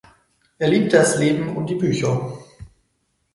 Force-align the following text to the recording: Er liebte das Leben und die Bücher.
Er 0.57 0.67
liebte 0.67 0.97
das 0.97 1.19
Leben 1.19 1.55
und 1.55 1.67
die 1.69 1.75
Bücher. 1.75 2.39